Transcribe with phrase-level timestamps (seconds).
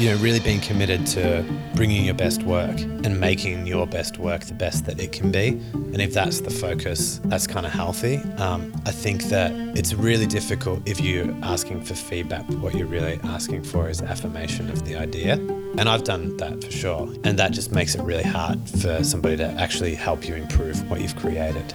[0.00, 4.40] you know, really being committed to bringing your best work and making your best work
[4.44, 5.48] the best that it can be.
[5.74, 8.16] And if that's the focus, that's kind of healthy.
[8.38, 12.48] Um, I think that it's really difficult if you're asking for feedback.
[12.48, 15.34] What you're really asking for is affirmation of the idea.
[15.34, 17.12] And I've done that for sure.
[17.22, 21.02] And that just makes it really hard for somebody to actually help you improve what
[21.02, 21.74] you've created.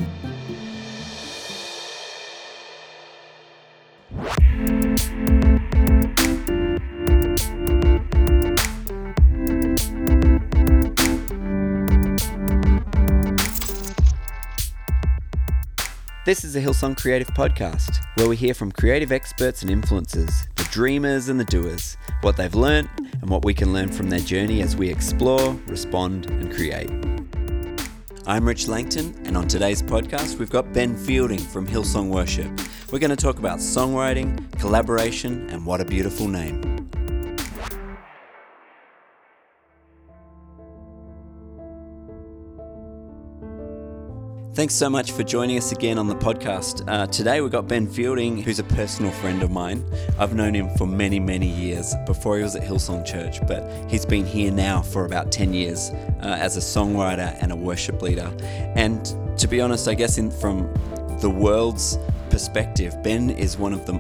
[16.26, 20.68] This is a Hillsong Creative Podcast, where we hear from creative experts and influencers, the
[20.72, 24.64] dreamers and the doers, what they've learnt, and what we can learn from their journey
[24.64, 26.90] as we explore, respond, and create.
[28.26, 32.50] I'm Rich Langton, and on today's podcast, we've got Ben Fielding from Hillsong Worship.
[32.92, 36.75] We're going to talk about songwriting, collaboration, and what a beautiful name.
[44.56, 46.82] Thanks so much for joining us again on the podcast.
[46.88, 49.84] Uh, today we've got Ben Fielding, who's a personal friend of mine.
[50.18, 54.06] I've known him for many, many years before he was at Hillsong Church, but he's
[54.06, 55.90] been here now for about 10 years
[56.22, 58.34] uh, as a songwriter and a worship leader.
[58.78, 59.06] And
[59.38, 60.74] to be honest, I guess in, from
[61.20, 63.96] the world's perspective, Ben is one of the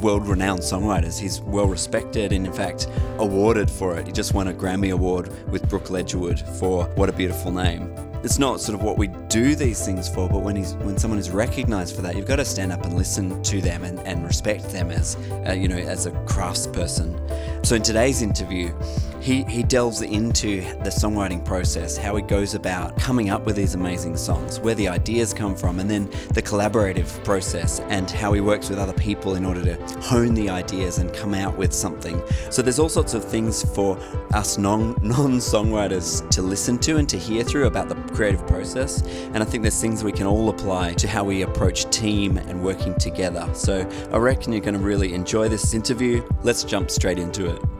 [0.00, 1.20] world renowned songwriters.
[1.20, 4.08] He's well respected and, in fact, awarded for it.
[4.08, 8.38] He just won a Grammy Award with Brooke Ligertwood for What a Beautiful Name it's
[8.38, 11.30] not sort of what we do these things for, but when he's when someone is
[11.30, 14.70] recognized for that, you've got to stand up and listen to them and, and respect
[14.70, 17.16] them as uh, you know as a craftsperson.
[17.64, 18.74] So in today's interview,
[19.20, 23.74] he, he delves into the songwriting process, how he goes about coming up with these
[23.74, 28.40] amazing songs, where the ideas come from, and then the collaborative process and how he
[28.40, 32.22] works with other people in order to hone the ideas and come out with something.
[32.50, 33.98] So there's all sorts of things for
[34.32, 39.02] us non non songwriters to listen to and to hear through about the creative process.
[39.32, 42.62] And I think there's things we can all apply to how we approach team and
[42.62, 43.48] working together.
[43.54, 46.22] So I reckon you're going to really enjoy this interview.
[46.42, 47.79] Let's jump straight into it.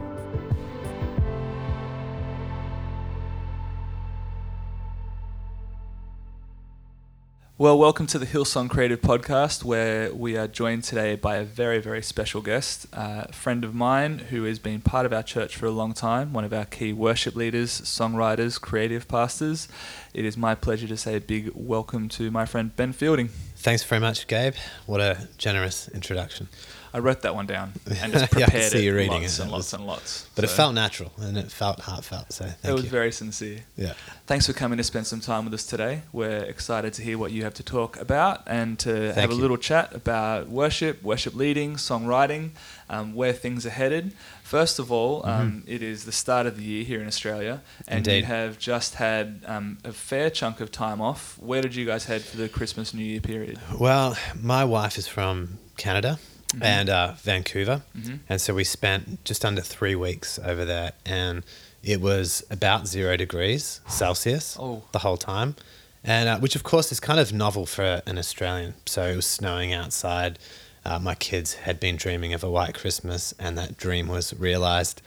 [7.60, 11.78] Well, welcome to the Hillsong Creative Podcast, where we are joined today by a very,
[11.78, 15.66] very special guest, a friend of mine who has been part of our church for
[15.66, 19.68] a long time, one of our key worship leaders, songwriters, creative pastors.
[20.14, 23.28] It is my pleasure to say a big welcome to my friend Ben Fielding.
[23.56, 24.54] Thanks very much, Gabe.
[24.86, 26.48] What a generous introduction.
[26.92, 29.42] I wrote that one down and just prepared yeah, see you reading lots it.
[29.42, 30.28] and lots and lots.
[30.34, 30.52] But so.
[30.52, 32.32] it felt natural and it felt heartfelt.
[32.32, 32.90] So it was you.
[32.90, 33.60] very sincere.
[33.76, 33.94] Yeah.
[34.26, 36.02] Thanks for coming to spend some time with us today.
[36.12, 39.34] We're excited to hear what you have to talk about and to Thank have a
[39.34, 42.50] little chat about worship, worship leading, songwriting,
[42.88, 44.12] um, where things are headed.
[44.42, 45.72] First of all, um, mm-hmm.
[45.72, 48.18] it is the start of the year here in Australia, and Indeed.
[48.18, 51.38] you have just had um, a fair chunk of time off.
[51.38, 53.60] Where did you guys head for the Christmas New Year period?
[53.78, 56.18] Well, my wife is from Canada,
[56.52, 56.62] mm-hmm.
[56.62, 57.82] and uh, Vancouver.
[57.96, 58.16] Mm-hmm.
[58.28, 61.44] And so we spent just under three weeks over there, and
[61.82, 64.82] it was about zero degrees Celsius oh.
[64.92, 65.56] the whole time.
[66.02, 68.74] And uh, which, of course, is kind of novel for an Australian.
[68.86, 70.38] So it was snowing outside.
[70.82, 75.02] Uh, my kids had been dreaming of a white Christmas, and that dream was realized.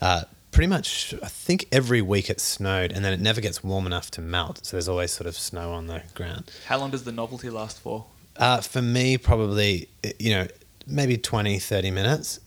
[0.00, 3.86] Uh, pretty much, I think every week it snowed, and then it never gets warm
[3.86, 4.66] enough to melt.
[4.66, 6.50] So there's always sort of snow on the ground.
[6.66, 8.06] How long does the novelty last for?
[8.36, 9.88] Uh, for me, probably,
[10.18, 10.48] you know,
[10.86, 12.40] maybe 20, 30 minutes.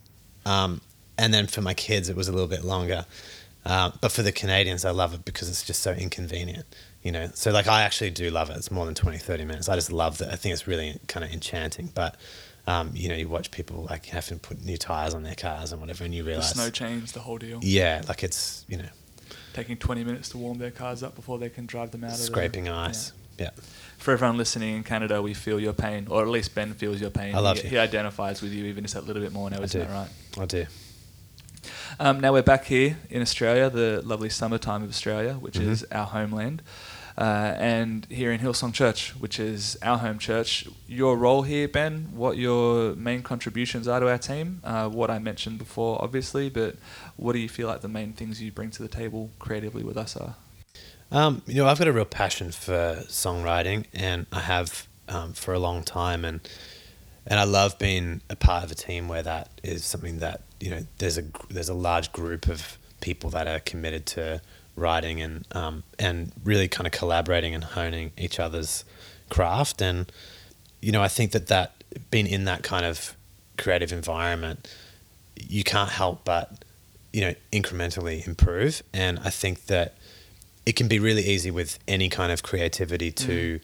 [0.46, 0.82] Um,
[1.18, 3.06] and then for my kids, it was a little bit longer.
[3.66, 6.66] Uh, but for the Canadians, I love it because it's just so inconvenient,
[7.02, 7.30] you know.
[7.34, 8.58] So like, I actually do love it.
[8.58, 9.70] It's more than 20, 30 minutes.
[9.70, 10.32] I just love that.
[10.32, 11.92] I think it's really kind of enchanting.
[11.96, 12.16] But
[12.68, 15.72] um, you know, you watch people like having to put new tires on their cars
[15.72, 17.60] and whatever, and you realize the snow change, the whole deal.
[17.62, 18.90] Yeah, like it's you know,
[19.54, 22.14] taking 20 minutes to warm their cars up before they can drive them out.
[22.14, 23.12] Scraping ice.
[23.16, 23.25] Yeah.
[23.38, 23.52] Yeah
[24.06, 27.10] for everyone listening in Canada, we feel your pain, or at least Ben feels your
[27.10, 27.34] pain.
[27.34, 27.70] I love he, you.
[27.72, 30.10] He identifies with you even just a little bit more now, isn't that right?
[30.38, 30.66] I do.
[32.00, 35.72] Um, now we're back here in Australia, the lovely summertime of Australia, which mm-hmm.
[35.72, 36.62] is our homeland.
[37.18, 40.68] Uh, and here in Hillsong Church, which is our home church.
[40.86, 45.18] Your role here, Ben, what your main contributions are to our team, uh, what I
[45.18, 46.76] mentioned before, obviously, but
[47.16, 49.96] what do you feel like the main things you bring to the table creatively with
[49.96, 50.36] us are?
[51.12, 55.54] Um, you know, I've got a real passion for songwriting, and I have um, for
[55.54, 56.42] a long time, and
[57.28, 60.70] and I love being a part of a team where that is something that you
[60.70, 64.42] know there's a there's a large group of people that are committed to
[64.76, 68.84] writing and um, and really kind of collaborating and honing each other's
[69.30, 70.12] craft, and
[70.82, 73.16] you know, I think that that being in that kind of
[73.58, 74.70] creative environment,
[75.36, 76.64] you can't help but
[77.16, 78.84] you know, incrementally improve.
[78.94, 79.96] And I think that
[80.66, 83.60] it can be really easy with any kind of creativity to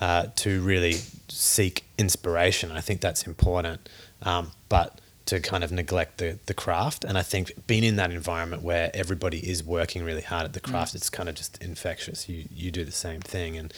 [0.00, 0.94] uh, to really
[1.28, 2.72] seek inspiration.
[2.72, 3.88] I think that's important,
[4.22, 7.04] um, but to kind of neglect the the craft.
[7.04, 10.60] And I think being in that environment where everybody is working really hard at the
[10.60, 12.28] craft, it's kind of just infectious.
[12.28, 13.72] You you do the same thing and.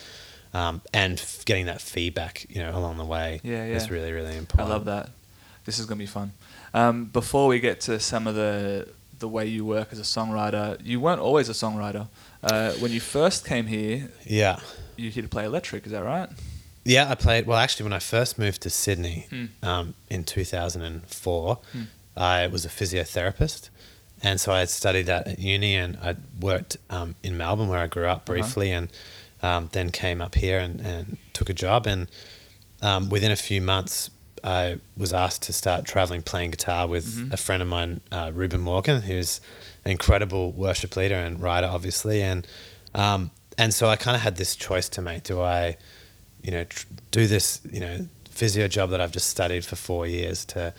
[0.53, 3.75] Um, and f- getting that feedback, you know, along the way Yeah, yeah.
[3.75, 4.69] is really, really important.
[4.69, 5.09] I love that.
[5.65, 6.31] This is going to be fun.
[6.73, 8.87] Um, before we get to some of the
[9.19, 12.07] the way you work as a songwriter, you weren't always a songwriter.
[12.43, 14.59] Uh, when you first came here, Yeah.
[14.95, 15.85] you here to play electric.
[15.85, 16.29] Is that right?
[16.85, 17.45] Yeah, I played.
[17.47, 19.45] Well, actually, when I first moved to Sydney Hmm.
[19.63, 21.81] um, in 2004, Hmm.
[22.15, 23.69] I was a physiotherapist.
[24.23, 27.79] And so I had studied that at uni and I worked um, in Melbourne where
[27.79, 28.33] I grew up Uh-huh.
[28.33, 28.89] briefly and
[29.43, 31.85] um, then came up here and, and took a job.
[31.85, 32.07] And
[32.81, 34.09] um, within a few months,
[34.43, 37.33] I was asked to start traveling playing guitar with Mhm.
[37.33, 39.41] a friend of mine, uh, Reuben Morgan, who's
[39.85, 42.21] an incredible worship leader and writer, obviously.
[42.21, 42.45] And
[42.95, 45.77] um, and so I kind of had this choice to make: do I,
[46.43, 50.05] you know, tr- do this, you know, physio job that I've just studied for four
[50.07, 50.73] years to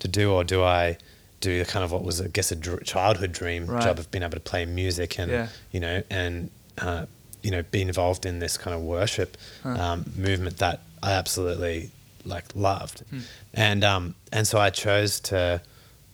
[0.00, 0.98] to do, or do I
[1.40, 3.82] do the kind of what was, I guess, a dr- childhood dream Right.
[3.82, 5.48] job of being able to play music and Yeah.
[5.72, 7.06] you know and uh,
[7.42, 9.70] you know be involved in this kind of worship Huh.
[9.70, 11.90] um, movement that I absolutely
[12.24, 13.20] like loved, Hmm.
[13.54, 15.60] and um, and so I chose to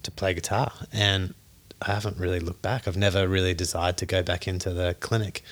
[0.03, 1.33] to play guitar, and
[1.81, 2.87] I haven't really looked back.
[2.87, 5.43] I've never really desired to go back into the clinic.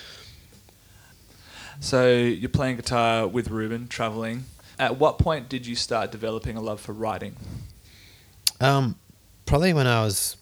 [1.80, 4.46] So you're playing guitar with Reuben, traveling.
[4.80, 7.36] At what point did you start developing a love for writing?
[8.60, 8.96] Um,
[9.46, 10.38] probably when I was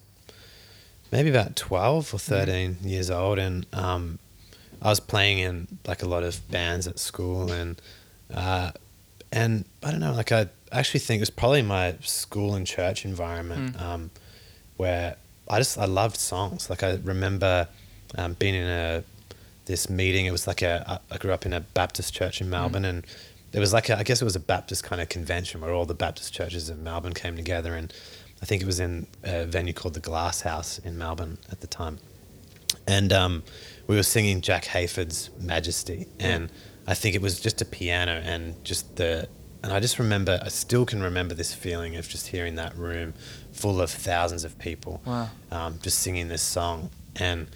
[1.12, 2.34] maybe about twelve or Mm-hmm.
[2.36, 4.20] 13 years old, and um,
[4.82, 7.82] I was playing in like a lot of bands at school, and
[8.34, 8.72] uh,
[9.36, 13.06] and I don't know, like I actually think it was probably my school and church
[13.06, 13.82] environment Mm.
[13.82, 14.10] um,
[14.78, 15.16] where
[15.48, 16.70] I just I loved songs.
[16.70, 17.68] Like I remember
[18.18, 19.04] um, being in a
[19.66, 20.26] this meeting.
[20.26, 23.06] It was like a I grew up in a Baptist church in Melbourne, and
[23.54, 25.86] it was like a, I guess it was a Baptist kind of convention where all
[25.86, 27.94] the Baptist churches in Melbourne came together, and
[28.42, 31.68] I think it was in a venue called the Glass House in Melbourne at the
[31.68, 31.98] time,
[32.88, 33.44] and um,
[33.88, 36.50] we were singing Jack Hayford's Majesty, and
[36.88, 39.28] I think it was just a piano and just the.
[39.64, 43.16] And I just remember, I still can remember this feeling of just hearing that room
[43.52, 45.30] full of thousands of people, Wow.
[45.52, 46.92] um, just singing this song.
[47.16, 47.48] And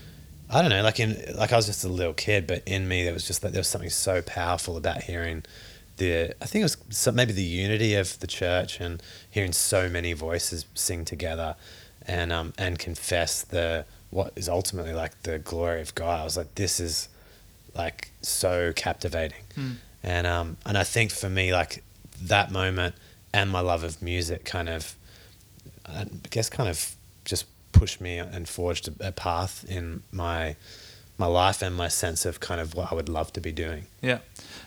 [0.49, 3.03] I don't know, like in like I was just a little kid, but in me
[3.03, 5.43] there was just like there was something so powerful about hearing
[5.97, 9.87] the I think it was some, maybe the unity of the church and hearing so
[9.87, 11.55] many voices sing together
[12.07, 16.21] and um and confess the what is ultimately like the glory of God.
[16.21, 17.09] I was like, this is
[17.83, 19.71] like so captivating, Hmm.
[20.03, 21.73] and um and I think for me like
[22.33, 22.93] that moment
[23.33, 24.95] and my love of music kind of
[25.85, 26.77] I guess kind of
[27.31, 30.55] just pushed me and forged a, a path in my
[31.17, 33.83] my life and my sense of kind of what I would love to be doing.
[34.01, 34.19] Yeah.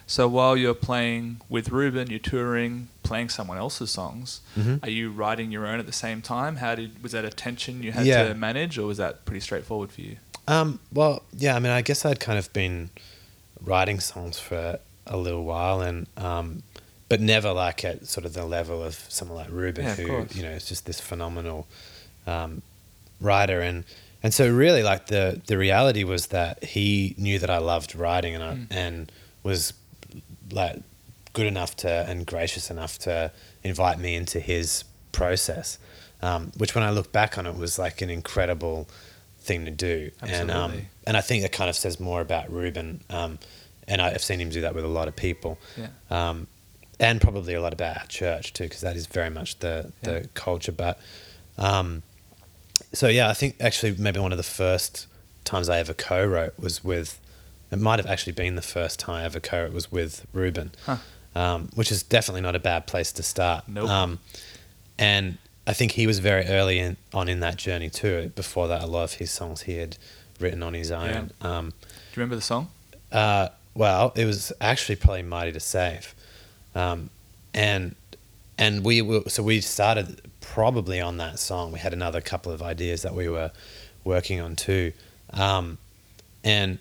[0.05, 4.41] So while you're playing with Reuben, you're touring, playing someone else's songs.
[4.55, 4.83] Mhm.
[4.85, 6.57] Are you writing your own at the same time?
[6.57, 8.27] How did was that a tension you had Yeah.
[8.27, 10.17] to manage, or was that pretty straightforward for you?
[10.47, 12.89] Um, well, yeah, I mean, I guess I'd kind of been
[13.61, 16.63] writing songs for a little while, and um,
[17.09, 20.35] but never like at sort of the level of someone like Reuben, Yeah, who course.
[20.35, 21.67] you know is just this phenomenal
[22.27, 22.61] um,
[23.21, 23.85] writer, and
[24.21, 28.35] and so really like the the reality was that he knew that I loved writing,
[28.35, 28.67] and I, Mm.
[28.71, 29.11] and
[29.43, 29.73] was
[30.51, 30.77] like
[31.33, 33.31] good enough to and gracious enough to
[33.63, 34.83] invite me into his
[35.13, 35.79] process,
[36.21, 38.87] um, which when I look back on it was like an incredible
[39.43, 40.73] thing to do, and um,
[41.05, 43.39] and I think that kind of says more about Reuben, um,
[43.87, 45.87] and I've seen him do that with a lot of people, Yeah.
[46.09, 46.47] um,
[46.99, 50.09] and probably a lot about our church too, because that is very much the Yeah.
[50.19, 50.71] the culture.
[50.71, 50.99] But
[51.57, 52.03] um,
[52.93, 55.07] so yeah, I think actually maybe one of the first
[55.43, 57.19] times I ever co-wrote was with.
[57.71, 60.97] It might have actually been the first time I ever co-wrote was with Reuben, Huh.
[61.33, 63.67] um, which is definitely not a bad place to start.
[63.67, 63.89] Nope.
[63.89, 64.19] Um,
[64.99, 68.31] and I think he was very early in, on in that journey too.
[68.35, 69.97] Before that, a lot of his songs he had
[70.39, 71.31] written on his own.
[71.41, 72.69] Um, Do you remember the song?
[73.11, 76.13] uh, well, it was actually probably "Mighty to Save,"
[76.75, 77.09] um,
[77.53, 77.95] and
[78.57, 81.71] and we were so we started probably on that song.
[81.71, 83.51] We had another couple of ideas that we were
[84.03, 84.91] working on too,
[85.31, 85.77] um,
[86.43, 86.77] and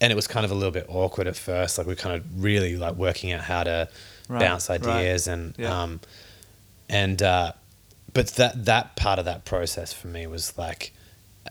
[0.00, 1.78] and it was kind of a little bit awkward at first.
[1.78, 3.88] Like we kind of really like working out how to
[4.28, 4.84] Right, bounce right.
[4.84, 5.82] ideas and Yeah.
[5.82, 6.00] um,
[6.88, 7.52] and uh,
[8.16, 10.92] but that that part of that process for me was like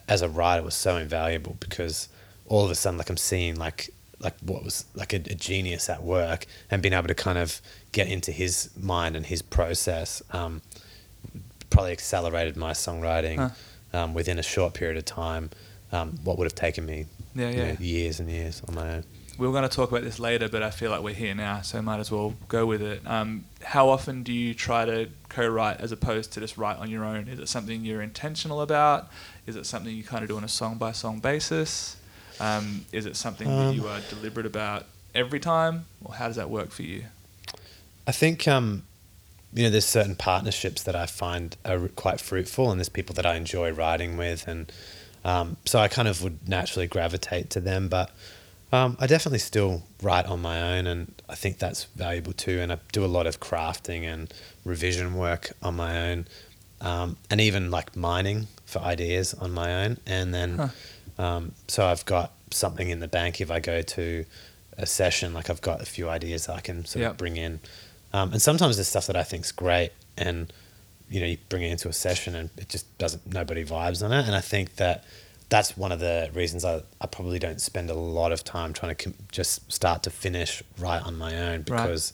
[0.08, 2.08] as a writer was so invaluable because
[2.46, 5.88] all of a sudden like I'm seeing like like what was like a, a genius
[5.88, 7.60] at work and being able to kind of
[7.92, 10.62] get into his mind and his process um,
[11.70, 13.36] probably accelerated my songwriting
[13.92, 13.98] Huh.
[13.98, 15.50] um, within a short period of time
[15.92, 19.04] um, what would have taken me Yeah, you know, years and years on my own.
[19.38, 21.60] We were going to talk about this later, but I feel like we're here now,
[21.60, 23.02] so might as well go with it.
[23.06, 27.04] Um, how often do you try to co-write as opposed to just write on your
[27.04, 27.28] own?
[27.28, 29.10] Is it something you're intentional about?
[29.46, 31.96] Is it something you kind of do on a song-by-song basis?
[32.40, 36.36] Um, is it something that Um, you are deliberate about every time, or how does
[36.36, 37.04] that work for you?
[38.06, 38.84] I think um,
[39.52, 43.26] you know there's certain partnerships that I find are quite fruitful, and there's people that
[43.26, 44.72] I enjoy writing with, and
[45.24, 47.88] um, so I kind of would naturally gravitate to them.
[47.88, 48.10] But
[48.72, 52.60] um, I definitely still write on my own, and I think that's valuable too.
[52.60, 54.32] And I do a lot of crafting and
[54.64, 56.26] revision work on my own,
[56.80, 59.98] um, and even like mining for ideas on my own.
[60.06, 60.68] And then, Huh.
[61.24, 64.24] um, so I've got something in the bank if I go to
[64.76, 65.32] a session.
[65.32, 67.10] Like I've got a few ideas that I can sort Yep.
[67.12, 67.60] of bring in,
[68.12, 70.52] um, and sometimes there's stuff that I think's great, and
[71.08, 74.12] you know you bring it into a session and it just doesn't nobody vibes on
[74.12, 74.26] it.
[74.26, 75.04] And I think that
[75.48, 78.94] that's one of the reasons I, I probably don't spend a lot of time trying
[78.96, 81.64] to com- just start to finish right on my own Right.
[81.66, 82.12] because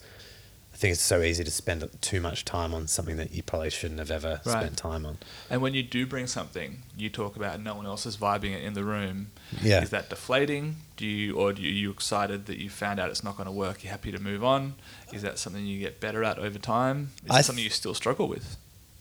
[0.74, 3.70] I think it's so easy to spend too much time on something that you probably
[3.70, 4.62] shouldn't have ever Right.
[4.62, 5.18] spent time on.
[5.48, 8.62] And when you do bring something, you talk about no one else is vibing it
[8.64, 9.30] in the room.
[9.62, 9.82] Yeah.
[9.82, 10.76] Is that deflating?
[10.96, 13.46] Do you, or do you, are you excited that you found out it's not going
[13.46, 13.82] to work?
[13.84, 14.74] You're happy to move on?
[15.12, 17.10] Is that something you get better at over time?
[17.16, 18.56] Is I that th- something you still struggle with?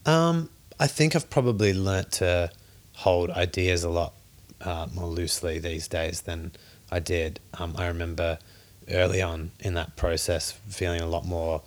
[0.05, 2.51] Um, I think I've probably learnt to
[2.95, 4.13] hold ideas a lot
[4.63, 6.51] uh, more loosely these days than
[6.91, 7.39] I did.
[7.53, 8.39] Um, I remember
[8.89, 11.61] early on in that process feeling a lot more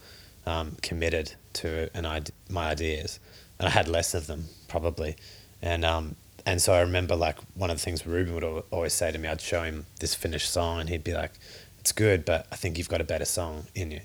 [0.46, 3.20] um, committed to an ide- my ideas,
[3.58, 5.16] and I had less of them probably,
[5.62, 9.10] and um, and so I remember like one of the things Reuben would always say
[9.10, 9.28] to me.
[9.28, 11.32] I'd show him this finished song, and he'd be like,
[11.78, 14.00] "It's good, but I think you've got a better song in you."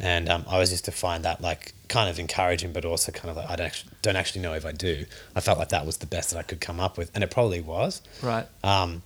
[0.00, 3.30] And um, I was used to find that like kind of encouraging, but also kind
[3.30, 5.06] of like I don't actually, don't actually know if I do.
[5.36, 7.30] I felt like that was the best that I could come up with, and it
[7.30, 8.02] probably was.
[8.22, 8.46] Right.
[8.62, 9.02] Um,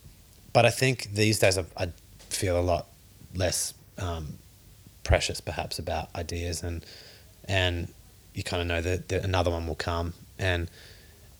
[0.52, 1.88] but I think these days I, I
[2.30, 2.86] feel a lot
[3.34, 4.38] less um,
[5.04, 6.84] precious, perhaps, about ideas, and
[7.46, 7.88] and
[8.34, 10.70] you kind of know that, that another one will come, and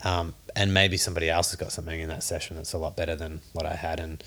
[0.05, 3.17] um, and maybe somebody else has got something in that session that's a lot better
[3.17, 4.23] than what I had, and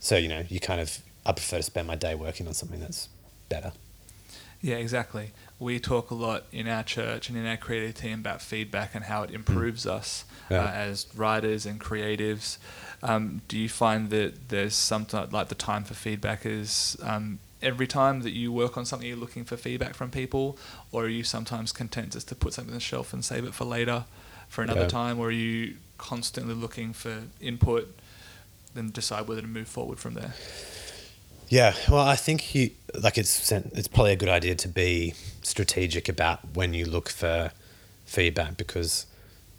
[0.00, 2.80] so you know you kind of I prefer to spend my day working on something
[2.80, 3.08] that's
[3.48, 3.72] better.
[4.60, 5.30] Yeah, exactly.
[5.60, 9.04] We talk a lot in our church and in our creative team about feedback and
[9.04, 10.64] how it improves us Yeah.
[10.64, 12.58] uh, as writers and creatives.
[13.02, 17.86] Um, do you find that there's something like the time for feedback is um, every
[17.86, 20.58] time that you work on something you're looking for feedback from people,
[20.90, 23.54] or are you sometimes content just to put something on the shelf and save it
[23.54, 24.04] for later,
[24.48, 24.88] for another Yeah.
[24.88, 27.96] time, or are you constantly looking for input,
[28.74, 30.34] then decide whether to move forward from there?
[31.48, 36.08] Yeah, well, I think you like it's it's probably a good idea to be strategic
[36.08, 37.52] about when you look for
[38.04, 39.06] feedback because,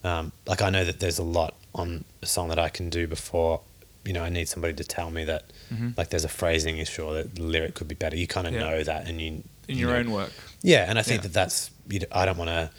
[0.03, 3.07] um, like, I know that there's a lot on a song that I can do
[3.07, 3.61] before,
[4.05, 5.95] you know, I need somebody to tell me that, Mhm.
[5.97, 8.15] like, there's a phrasing issue or that the lyric could be better.
[8.17, 8.59] You kind of Yeah.
[8.61, 10.31] know that, and you In you your know- own work.
[10.63, 11.27] yeah, and I think Yeah.
[11.27, 12.69] that that's you know, I don't want to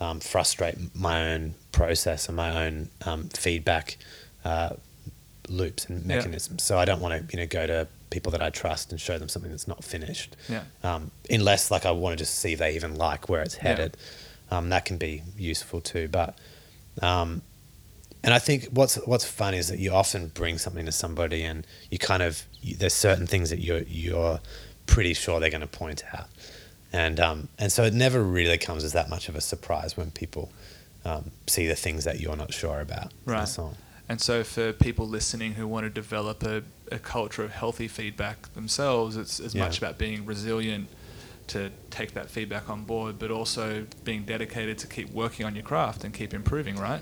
[0.00, 3.96] um, frustrate my own process and my own um, feedback
[4.44, 4.70] uh,
[5.48, 6.16] loops and Yeah.
[6.16, 6.62] mechanisms.
[6.62, 9.18] So I don't want to you know go to people that I trust and show
[9.18, 10.36] them something that's not finished.
[10.48, 10.62] Yeah.
[10.82, 13.62] Um, unless like I want to just see if they even like where it's Yeah.
[13.68, 13.96] headed.
[14.50, 16.38] Um, that can be useful too, but.
[17.02, 17.42] Um,
[18.24, 21.64] and I think what's what's fun is that you often bring something to somebody, and
[21.90, 24.40] you kind of you, there's certain things that you're you're
[24.86, 26.26] pretty sure they're going to point out,
[26.92, 30.10] and um, and so it never really comes as that much of a surprise when
[30.10, 30.50] people
[31.04, 33.40] um, see the things that you're not sure about in Right.
[33.42, 33.76] the song.
[34.08, 38.52] And so, for people listening who want to develop a, a culture of healthy feedback
[38.54, 39.64] themselves, it's as Yeah.
[39.64, 40.88] much about being resilient
[41.48, 45.64] to take that feedback on board, but also being dedicated to keep working on your
[45.64, 47.00] craft and keep improving, right?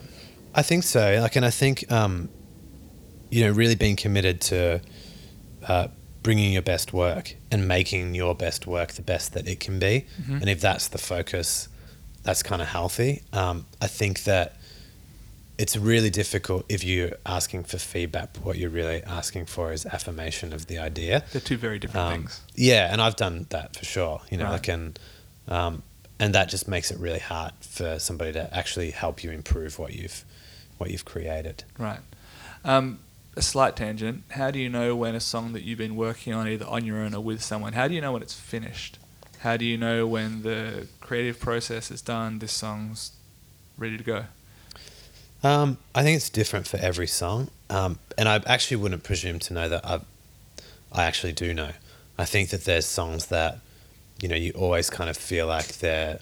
[0.54, 1.18] I think so.
[1.20, 2.28] Like, and I think, um,
[3.30, 4.80] you know, really being committed to
[5.66, 5.88] uh,
[6.22, 10.06] bringing your best work and making your best work the best that it can be.
[10.22, 10.40] Mhm.
[10.40, 11.68] And if that's the focus,
[12.22, 13.22] that's kind of healthy.
[13.32, 14.56] Um, I think that
[15.58, 18.36] it's really difficult if you're asking for feedback.
[18.42, 21.24] What you're really asking for is affirmation of the idea.
[21.32, 22.40] They're two very different Um, things.
[22.54, 24.20] Yeah, and I've done that for sure.
[24.30, 24.52] You know, Right.
[24.52, 24.98] like and
[25.48, 25.82] um,
[26.18, 29.92] and that just makes it really hard for somebody to actually help you improve what
[29.94, 30.24] you've
[30.78, 31.64] what you've created.
[31.78, 32.00] Right.
[32.64, 32.98] Um,
[33.36, 34.24] a slight tangent.
[34.30, 36.98] How do you know when a song that you've been working on, either on your
[36.98, 38.98] own or with someone, how do you know when it's finished?
[39.40, 43.12] How do you know when the creative process is done, this song's
[43.78, 44.24] ready to go?
[45.46, 49.54] Um, I think it's different for every song, um, and I actually wouldn't presume to
[49.54, 50.00] know that I
[50.92, 51.72] I actually do know.
[52.18, 53.58] I think that there's songs that
[54.20, 56.18] you know you always kind of feel like they're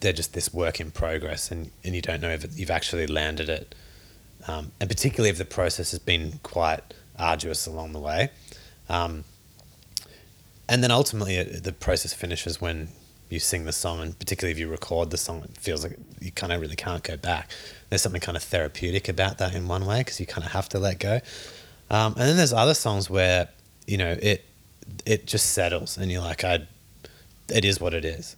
[0.00, 3.48] they're just this work in progress, and, and you don't know if you've actually landed
[3.48, 3.74] it
[4.48, 6.80] um, and particularly if the process has been quite
[7.18, 8.30] arduous along the way.
[8.88, 9.24] Um,
[10.68, 12.88] and then ultimately, it, the process finishes when
[13.32, 16.30] you sing the song, and particularly if you record the song, it feels like you
[16.30, 17.50] kind of really can't go back.
[17.88, 20.68] There's something kind of therapeutic about that in one way because you kind of have
[20.70, 21.20] to let go.
[21.90, 23.48] Um, and then there's other songs where
[23.86, 24.44] you know it
[25.06, 26.66] it just settles, and you're like, I,
[27.48, 28.36] it is what it is,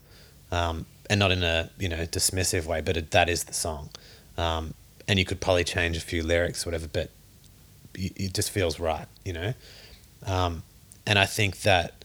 [0.53, 3.91] um, and not in a you know dismissive way, but it, that is the song.
[4.39, 4.75] Um,
[5.07, 7.11] and you could probably change a few lyrics, or whatever, but
[7.95, 9.55] it just feels right, you know.
[10.25, 10.63] Um,
[11.07, 12.04] and I think that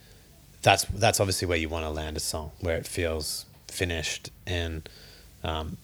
[0.61, 4.87] that's that's obviously where you want to land a song, where it feels finished and
[5.43, 5.77] um,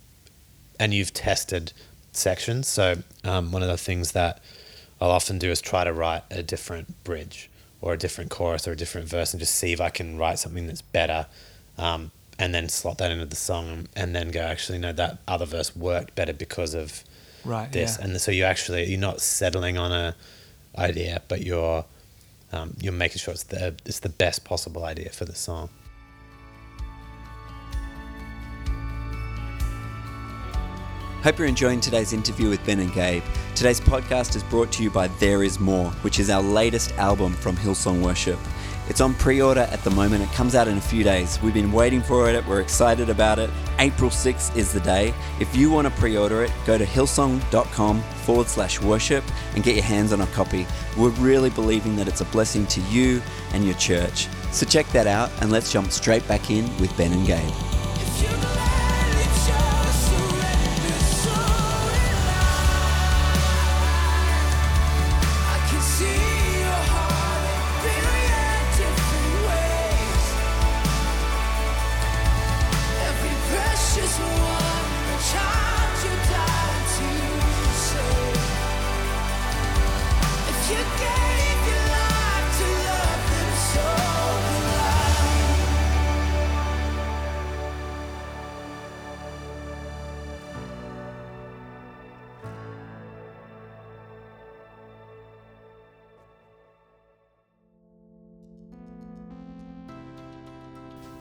[0.79, 1.74] and you've tested
[2.12, 2.67] sections.
[2.67, 4.41] So um, one of the things that
[5.00, 7.50] I'll often do is try to write a different bridge
[7.82, 10.39] or a different chorus or a different verse and just see if I can write
[10.39, 11.27] something that's better.
[11.77, 15.46] Um, and then slot that into the song and then go actually no that other
[15.46, 17.03] verse worked better because of
[17.44, 18.05] right, this yeah.
[18.05, 20.15] and so you actually you're not settling on a
[20.77, 21.86] idea but you're
[22.52, 25.70] um, you're making sure it's the it's the best possible idea for the song
[31.25, 33.24] Hope you're enjoying today's interview with Ben and Gabe.
[33.56, 37.34] Today's podcast is brought to you by There Is More, which is our latest album
[37.34, 38.38] from Hillsong Worship.
[38.88, 40.24] It's on pre order at the moment.
[40.24, 41.42] It comes out in a few days.
[41.42, 42.46] We've been waiting for it.
[42.46, 43.50] We're excited about it.
[43.80, 45.13] April 6th is the day.
[45.39, 49.24] If you want to pre order it, go to hillsong.com forward slash worship
[49.56, 50.68] and get your hands on a copy.
[50.98, 53.22] We're really believing that it's a blessing to you
[53.54, 54.27] and your church.
[54.51, 58.75] So check that out and let's jump straight back in with Ben and Gabe.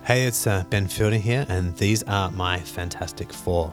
[0.05, 3.73] Hey, it's uh, Ben Fielding here, and these are my Fantastic Four.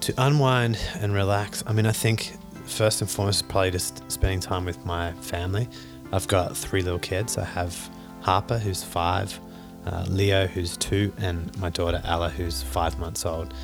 [0.00, 4.38] To unwind and relax, I mean, I think first and foremost, is probably just spending
[4.38, 5.66] time with my family.
[6.12, 7.38] I've got three little kids.
[7.38, 7.74] I have
[8.20, 9.40] Harper, who's five,
[9.86, 13.54] uh, Leo, who's two, and my daughter Ella, who's five months old.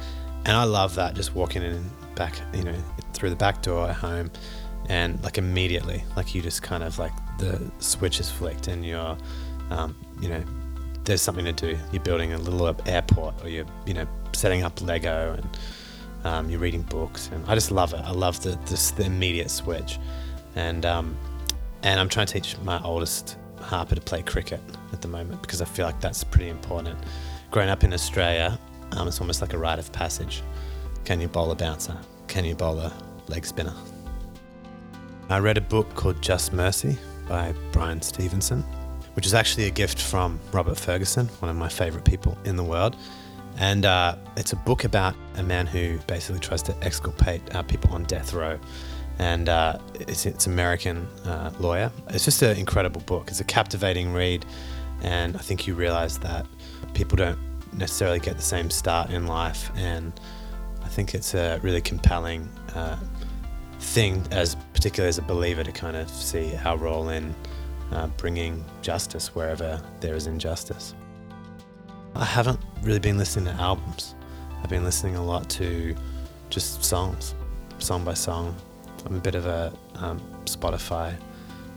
[0.46, 2.74] And I love that, just walking in back, you know,
[3.12, 4.30] through the back door at home,
[4.88, 9.18] and like immediately, like you just kind of like the switch is flicked, and you're,
[9.68, 10.42] um, you know,
[11.06, 11.78] there's something to do.
[11.92, 15.58] You're building a little airport, or you're you know setting up Lego, and
[16.24, 18.00] um, you're reading books, and I just love it.
[18.04, 19.98] I love the this, the immediate switch,
[20.54, 21.16] and um,
[21.82, 24.60] and I'm trying to teach my oldest Harper to play cricket
[24.92, 26.98] at the moment because I feel like that's pretty important.
[27.50, 28.58] Growing up in Australia,
[28.92, 30.42] um, it's almost like a rite of passage.
[31.04, 31.96] Can you bowl a bouncer?
[32.26, 32.92] Can you bowl a
[33.28, 33.74] leg spinner?
[35.28, 36.96] I read a book called Just Mercy
[37.28, 38.64] by Bryan Stevenson
[39.16, 42.62] which is actually a gift from Robert Fergusson, one of my favorite people in the
[42.62, 42.96] world.
[43.58, 47.90] And uh, it's a book about a man who basically tries to exculpate uh, people
[47.94, 48.58] on death row.
[49.18, 51.90] And uh, it's, it's American uh, lawyer.
[52.10, 53.28] It's just an incredible book.
[53.28, 54.44] It's a captivating read.
[55.00, 56.46] And I think you realize that
[56.92, 57.38] people don't
[57.72, 59.70] necessarily get the same start in life.
[59.76, 60.12] And
[60.84, 62.98] I think it's a really compelling uh,
[63.80, 67.34] thing, as particularly as a believer, to kind of see our role in
[67.92, 70.94] uh, bringing justice wherever there is injustice.
[72.14, 74.14] I haven't really been listening to albums.
[74.62, 75.94] I've been listening a lot to
[76.50, 77.34] just songs,
[77.78, 78.56] song by song.
[79.04, 81.14] I'm a bit of a um, Spotify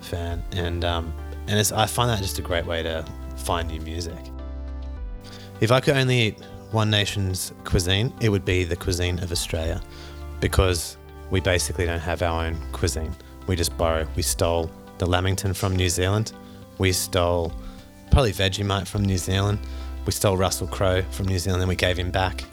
[0.02, 1.14] fan, and um,
[1.48, 3.06] and I find that just a great way to
[3.38, 4.18] find new music.
[5.62, 6.40] If I could only eat
[6.72, 9.82] one nation's cuisine, it would be the cuisine of Australia,
[10.40, 10.98] because
[11.30, 13.16] we basically don't have our own cuisine.
[13.46, 14.08] We just borrow.
[14.16, 16.34] We stole the Lamington from New Zealand.
[16.78, 17.52] We stole
[18.12, 19.60] probably Vegemite from New Zealand.
[20.06, 22.44] We stole Russell Crowe from New Zealand and we gave him back.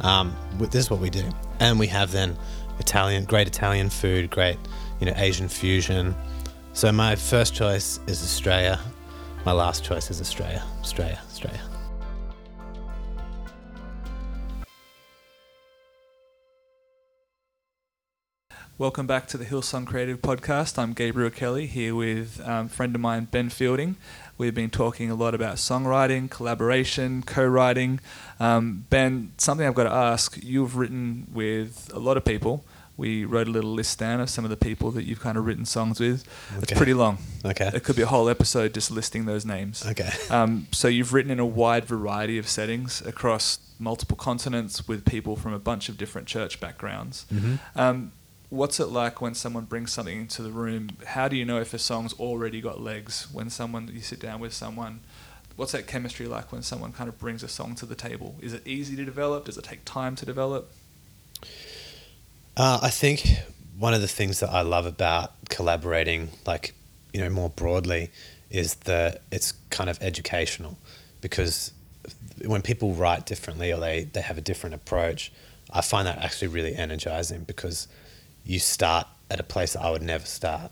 [0.00, 1.24] Um, this is what we do.
[1.60, 2.36] And we have then
[2.78, 4.58] Italian, great Italian food, great,
[5.00, 6.14] you know, Asian fusion.
[6.72, 8.80] So my first choice is Australia.
[9.44, 10.62] My last choice is Australia.
[10.80, 11.60] Australia, Australia.
[18.84, 20.78] Welcome back to the Hillsong Creative Podcast.
[20.78, 23.96] I'm Gabriel Kelly here with um, a friend of mine, Ben Fielding.
[24.36, 28.00] We've been talking a lot about songwriting, collaboration, co writing.
[28.38, 32.62] Um, ben, something I've got to ask you've written with a lot of people,
[32.98, 35.46] we wrote a little list down of some of the people that you've kind of
[35.46, 36.22] written songs with.
[36.58, 37.16] It's pretty long.
[37.42, 37.70] Okay.
[37.72, 39.82] It could be a whole episode just listing those names.
[39.86, 40.10] Okay.
[40.28, 45.36] Um, so you've written in a wide variety of settings across multiple continents with people
[45.36, 47.24] from a bunch of different church backgrounds.
[47.32, 47.58] Mhm.
[47.74, 48.12] Um,
[48.50, 50.90] what's it like when someone brings something into the room?
[51.06, 53.28] How do you know if a song's already got legs?
[53.32, 55.00] When someone you sit down with someone,
[55.56, 58.36] what's that chemistry like when someone kind of brings a song to the table?
[58.40, 59.46] Is it easy to develop?
[59.46, 60.70] Does it take time to develop?
[62.56, 63.26] Uh, I think
[63.78, 66.74] one of the things that I love about collaborating, like
[67.12, 68.10] you know, more broadly,
[68.50, 70.78] is that it's kind of educational,
[71.20, 71.72] because
[72.44, 75.32] when people write differently or they they have a different approach,
[75.72, 77.88] I find that actually really energizing because
[78.44, 80.70] you start at a place that I would never start.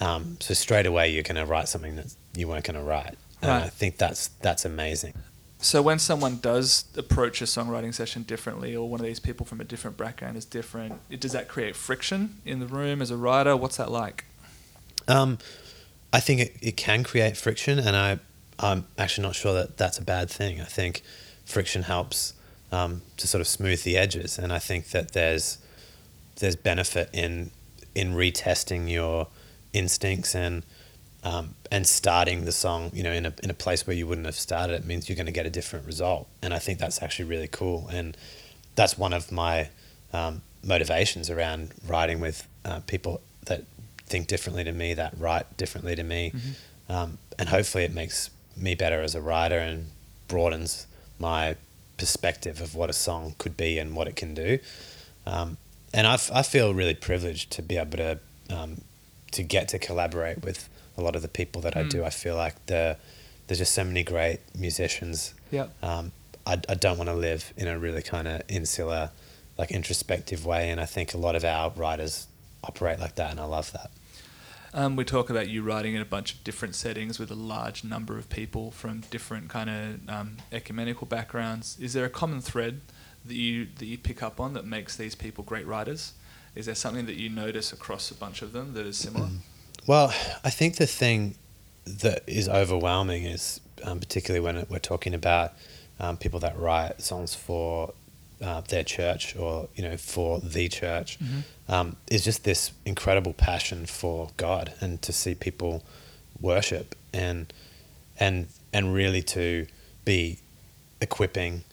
[0.00, 3.16] Um, so straight away you're going to write something that you weren't going to write,
[3.42, 3.62] and Right.
[3.64, 5.14] I think that's that's amazing.
[5.62, 9.60] So when someone does approach a songwriting session differently, or one of these people from
[9.60, 13.16] a different background is different, it- does that create friction in the room as a
[13.16, 13.54] writer?
[13.56, 14.24] What's that like?
[15.06, 15.36] Um,
[16.14, 18.18] I think it, it can create friction, and I,
[18.58, 20.60] I'm actually not sure that that's a bad thing.
[20.62, 21.02] I think
[21.44, 22.32] friction helps
[22.72, 25.58] um, to sort of smooth the edges, and I think that there's
[26.36, 27.50] there's benefit in
[27.94, 29.28] in retesting your
[29.72, 30.64] instincts and
[31.22, 34.26] um, and starting the song, you know, in a in a place where you wouldn't
[34.26, 34.74] have started.
[34.74, 37.48] It means you're going to get a different result, and I think that's actually really
[37.48, 37.88] cool.
[37.92, 38.16] And
[38.74, 39.68] that's one of my
[40.12, 43.64] um, motivations around writing with uh, people that
[44.06, 46.32] think differently to me, that write differently to me,
[46.88, 49.90] um, and hopefully it makes me better as a writer and
[50.28, 50.86] broadens
[51.18, 51.56] my
[51.96, 54.58] perspective of what a song could be and what it can do.
[55.26, 55.58] Um,
[55.92, 58.18] and I, f- I feel really privileged to be able to
[58.50, 58.80] um,
[59.32, 62.04] to get to collaborate with a lot of the people that I do.
[62.04, 62.96] I feel like the
[63.46, 65.34] there's just so many great musicians.
[65.50, 65.66] Yeah.
[65.82, 66.12] Um,
[66.46, 69.10] I, I don't want to live in a really kind of insular,
[69.58, 72.26] like introspective way, and I think a lot of our writers
[72.62, 73.90] operate like that, and I love that.
[74.72, 77.82] Um, we talk about you writing in a bunch of different settings with a large
[77.82, 81.76] number of people from different kind of um, ecumenical backgrounds.
[81.80, 82.80] Is there a common thread
[83.24, 86.14] that you that you pick up on that makes these people great writers?
[86.54, 89.28] Is there something that you notice across a bunch of them that is similar?
[89.86, 90.12] Well,
[90.44, 91.36] I think the thing
[91.86, 95.52] that is overwhelming is, um, particularly when we're talking about
[95.98, 97.92] um, people that write songs for
[98.42, 101.18] uh, their church or you know for the church,
[101.68, 105.82] um, is just this incredible passion for God and to see people
[106.40, 107.52] worship and
[108.18, 109.66] and and really to
[110.04, 110.38] be
[111.00, 111.64] equipping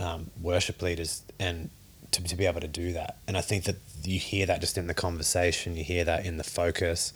[0.00, 1.70] um, worship leaders and
[2.12, 3.18] to, to be able to do that.
[3.28, 6.36] And I think that you hear that just in the conversation, you hear that in
[6.38, 7.12] the focus,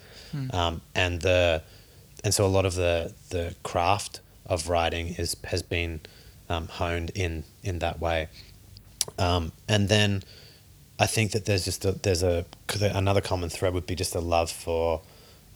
[0.52, 1.62] um, and the
[2.22, 6.00] and so a lot of the the craft of writing is has been
[6.48, 8.28] um, honed in in that way.
[9.18, 10.22] Um, and then
[10.98, 12.44] I think that there's just a, there's a
[12.80, 15.02] another common thread would be just a love for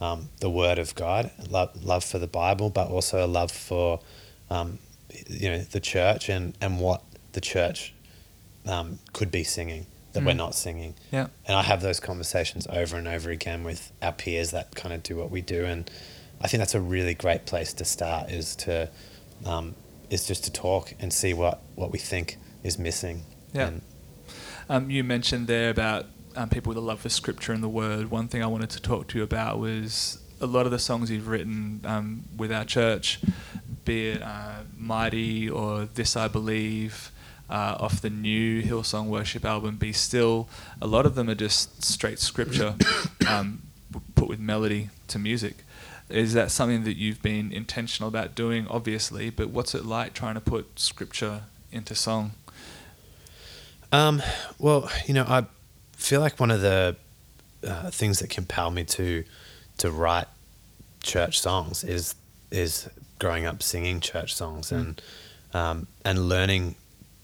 [0.00, 4.00] um, the Word of God, love love for the Bible, but also a love for
[4.50, 4.78] um,
[5.26, 7.94] you know the church and and what the church
[8.66, 10.36] um, could be singing that we're Mm.
[10.36, 10.94] not singing.
[11.12, 11.28] Yeah.
[11.46, 15.02] And I have those conversations over and over again with our peers that kind of
[15.02, 15.90] do what we do, and
[16.40, 18.30] I think that's a really great place to start.
[18.30, 18.88] Is to
[19.44, 19.74] um,
[20.10, 23.22] is just to talk and see what what we think is missing.
[23.52, 23.68] Yeah.
[23.68, 23.82] And,
[24.70, 28.10] Um, you mentioned there about um, people with a love for scripture and the word.
[28.10, 31.10] One thing I wanted to talk to you about was a lot of the songs
[31.10, 33.18] you've written um, with our church,
[33.86, 37.10] be it uh, Mighty or This I Believe,
[37.50, 40.48] uh, off the new Hillsong Worship album, Be Still.
[40.80, 42.74] A lot of them are just straight scripture
[43.28, 43.62] um,
[44.14, 45.64] put with melody to music.
[46.08, 48.66] Is that something that you've been intentional about doing?
[48.68, 52.32] Obviously, but what's it like trying to put scripture into song?
[53.92, 54.22] Um,
[54.58, 55.46] well, you know, I
[55.92, 56.96] feel like one of the
[57.66, 59.24] uh, things that compel me to
[59.78, 60.26] to write
[61.02, 62.14] church songs is
[62.50, 65.00] is growing up singing church songs and
[65.52, 66.74] um, and learning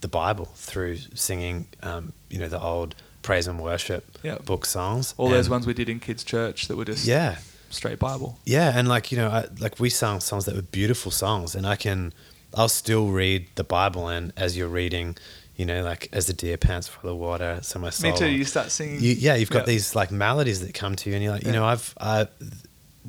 [0.05, 4.37] the Bible through singing, um, you know, the old praise and worship Yeah.
[4.45, 5.15] book songs.
[5.17, 7.39] All those ones we did in kids' church that were just Yeah,
[7.71, 8.39] straight Bible.
[8.45, 11.67] yeah, and like you know, I, like we sang songs that were beautiful songs, and
[11.67, 12.13] I can,
[12.53, 15.17] I'll still read the Bible, and as you're reading,
[15.57, 18.13] you know, like as the deer pants for the water, so my soul.
[18.13, 18.29] Me too.
[18.29, 19.01] You start singing.
[19.01, 19.73] You, yeah, you've got Yeah.
[19.75, 21.61] these like melodies that come to you, and you're like, you Yeah.
[21.61, 22.29] know, I've, I,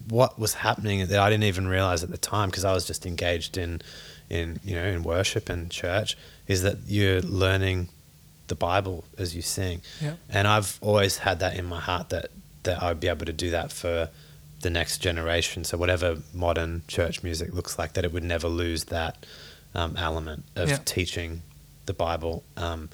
[0.08, 3.06] what was happening that I didn't even realize at the time because I was just
[3.06, 3.82] engaged in,
[4.30, 7.90] in you know, in worship and church, is that you're learning
[8.48, 10.16] the Bible as you sing, Yeah.
[10.30, 12.30] and I've always had that in my heart that
[12.64, 14.10] that I'd be able to do that for
[14.62, 15.64] the next generation.
[15.64, 19.26] So whatever modern church music looks like, that it would never lose that
[19.76, 20.80] um, element of Yeah.
[20.86, 21.42] teaching
[21.86, 22.44] the Bible.
[22.58, 22.90] Um,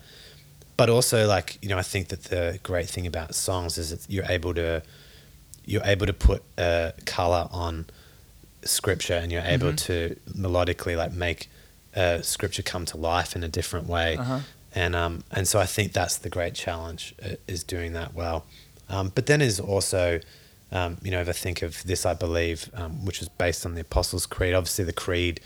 [0.75, 4.01] but also like you know I think that the great thing about songs is that
[4.09, 4.81] you're able to
[5.65, 7.85] you're able to put a color on
[8.63, 9.77] scripture and you're able Mhm.
[9.85, 11.49] to melodically like make
[11.95, 14.17] uh, scripture come to life in a different way.
[14.17, 14.39] Uh-huh.
[14.73, 18.45] and um and so I think that's the great challenge uh, is doing that well.
[18.89, 20.19] Um, but then is also
[20.71, 23.75] um, you know if I think of this I believe um, which is based on
[23.75, 24.53] the Apostles' Creed.
[24.53, 25.41] Obviously the creed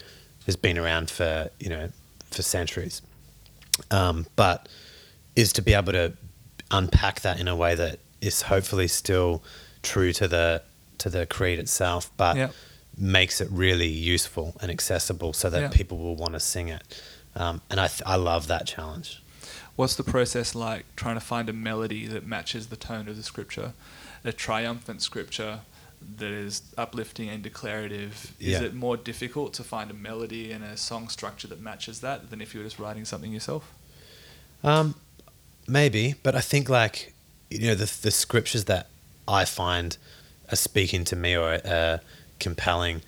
[0.45, 1.89] has been around for you know
[2.31, 3.01] for centuries.
[3.91, 4.69] Um, but
[5.35, 6.13] is to be able to
[6.71, 9.43] unpack that in a way that is hopefully still
[9.83, 10.61] true to the
[10.99, 12.49] to the creed itself, but Yeah.
[12.97, 15.67] Makes it really useful and accessible so that Yeah.
[15.69, 16.83] people will want to sing it.
[17.35, 19.21] Um, and I th- I love that challenge.
[19.75, 23.23] What's the process like trying to find a melody that matches the tone of the
[23.23, 23.73] scripture?
[24.23, 25.59] A triumphant scripture
[26.17, 28.31] that is uplifting and declarative.
[28.39, 28.61] Is Yeah.
[28.61, 32.39] it more difficult to find a melody and a song structure that matches that than
[32.41, 33.63] if you were just writing something yourself?
[34.63, 34.95] Um,
[35.67, 37.13] maybe, but I think like
[37.49, 38.87] you know the the scriptures that
[39.27, 39.97] I find
[40.51, 41.99] are speaking to me or are
[42.39, 43.01] compelling.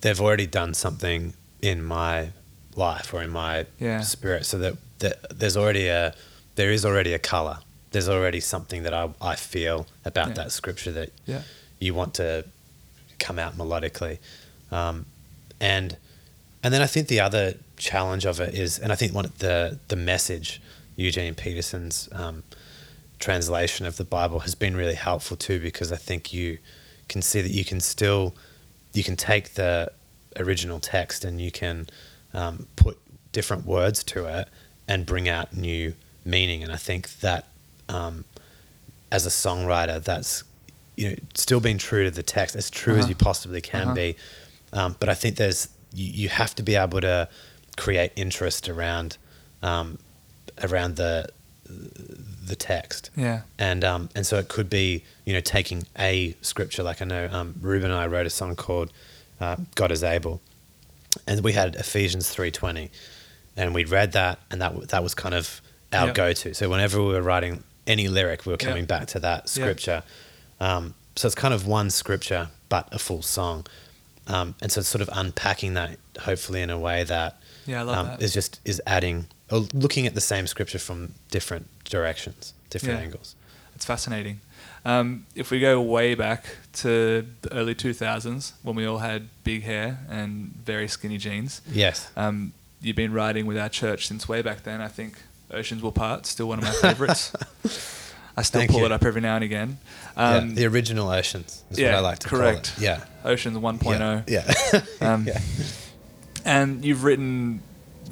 [0.00, 2.30] They've already done something in my
[2.74, 4.00] life or in my Yeah.
[4.00, 6.14] spirit, so that, that there's already a
[6.54, 7.58] there is already a color.
[7.92, 10.34] There's already something that I I feel about Yeah.
[10.34, 11.42] that scripture that Yeah.
[11.78, 12.44] you want to
[13.18, 14.18] come out melodically.
[14.70, 15.06] Um,
[15.60, 15.96] and
[16.62, 19.38] and then I think the other challenge of it is, and I think one of
[19.38, 20.60] the the message
[20.96, 22.42] Eugene Peterson's um,
[23.18, 26.58] translation of the Bible has been really helpful too, because I think you
[27.08, 28.34] can see that you can still
[28.92, 29.90] you can take the
[30.36, 31.88] original text and you can
[32.34, 32.98] um, put
[33.32, 34.48] different words to it
[34.88, 36.62] and bring out new meaning.
[36.62, 37.46] And I think that
[37.88, 38.24] um,
[39.10, 40.44] as a songwriter, that's
[40.96, 43.08] you know still being true to the text, as true as Uh-huh.
[43.10, 43.94] you possibly can Uh-huh.
[43.94, 44.16] be.
[44.72, 47.28] Um, but I think there's you, you have to be able to
[47.76, 49.16] create interest around
[49.62, 49.98] um,
[50.62, 51.28] around the
[52.46, 53.42] the text Yeah.
[53.58, 57.28] and um, and so it could be you know taking a scripture like I know
[57.30, 58.90] um, Reuben and I wrote a song called
[59.40, 60.40] uh, God is able,
[61.26, 62.90] and we had Ephesians three twenty,
[63.56, 65.60] and we read that and that that was kind of
[65.92, 66.14] our Yep.
[66.14, 66.54] go to.
[66.54, 68.68] So whenever we were writing any lyric, we were Yep.
[68.68, 69.48] coming back to that Yep.
[69.48, 70.02] scripture.
[70.60, 73.66] Um, so it's kind of one scripture but a full song,
[74.28, 77.82] um, and so it's sort of unpacking that hopefully in a way that Yeah, I
[77.82, 78.22] love um, that.
[78.22, 83.04] is just is adding or looking at the same scripture from different directions, different Yeah.
[83.04, 83.34] angles.
[83.76, 84.40] It's fascinating.
[84.84, 86.44] Um, if we go way back
[86.82, 92.08] to the early 2000s when we all had big hair and very skinny jeans, Yes.
[92.16, 94.80] um, you've been riding with our church since way back then.
[94.80, 95.14] I think
[95.52, 97.32] Oceans Will Part, still one of my favorites.
[98.36, 98.86] I still Thank pull you.
[98.86, 99.78] it up every now and again.
[100.16, 102.74] yeah, Um, the original oceans is yeah, what I like to correct.
[102.76, 102.86] call it.
[102.86, 103.04] Yeah.
[103.24, 104.24] Oceans 1.0.
[104.26, 104.50] Yeah.
[104.72, 104.80] yeah.
[105.14, 105.38] Um, Yeah.
[106.44, 107.62] And you've written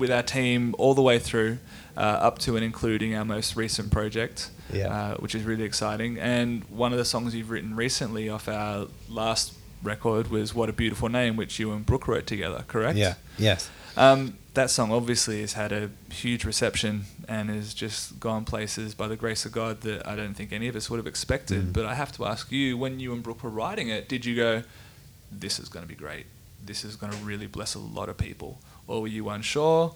[0.01, 1.59] with our team all the way through,
[1.97, 4.89] uh, up to and including our most recent project, Yeah.
[4.93, 6.19] uh, which is really exciting.
[6.19, 10.73] And one of the songs you've written recently off our last record was "What a
[10.73, 12.65] Beautiful Name," which you and Brooke wrote together.
[12.67, 12.97] Correct?
[12.99, 13.15] Yeah.
[13.39, 13.71] Yes.
[13.97, 19.07] Um, that song obviously has had a huge reception and has just gone places by
[19.09, 21.67] the grace of God that I don't think any of us would have expected.
[21.69, 21.73] Mm.
[21.73, 24.35] But I have to ask you, when you and Brooke were writing it, did you
[24.37, 24.63] go,
[25.31, 26.27] "This is going to be great.
[26.65, 29.95] This is going to really bless a lot of people," or were you unsure?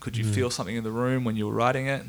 [0.00, 0.34] Could you Mm.
[0.34, 2.02] feel something in the room when you were writing it?